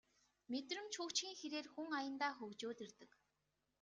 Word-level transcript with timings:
Мэдрэмж 0.51 0.93
хөгжихийн 0.97 1.37
хэрээр 1.39 1.67
хүн 1.73 1.89
аяндаа 1.99 2.31
хөгжөөд 2.35 2.79
ирдэг 2.85 3.11